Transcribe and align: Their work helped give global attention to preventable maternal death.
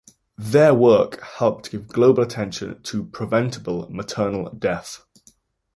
Their 0.39 0.73
work 0.73 1.21
helped 1.21 1.69
give 1.69 1.87
global 1.87 2.23
attention 2.23 2.81
to 2.81 3.03
preventable 3.05 3.87
maternal 3.91 4.49
death. 4.49 5.03